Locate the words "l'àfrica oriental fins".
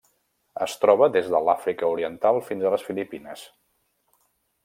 1.49-2.65